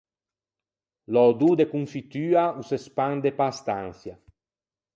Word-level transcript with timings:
L’ödô 1.11 1.49
de 1.59 1.65
confittua 1.73 2.43
o 2.59 2.61
se 2.69 2.77
spande 2.85 3.29
pe-a 3.37 3.49
stançia. 3.59 4.15